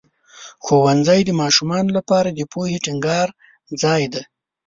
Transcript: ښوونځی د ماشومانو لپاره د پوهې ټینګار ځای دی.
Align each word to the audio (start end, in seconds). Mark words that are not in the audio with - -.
ښوونځی 0.63 1.19
د 1.25 1.31
ماشومانو 1.41 1.89
لپاره 1.97 2.29
د 2.31 2.39
پوهې 2.51 2.77
ټینګار 2.85 3.27
ځای 3.81 4.03
دی. 4.13 4.23